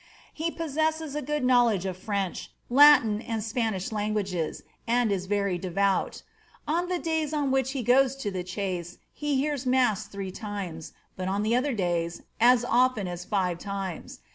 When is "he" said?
0.33-0.49, 7.73-7.83, 9.13-9.35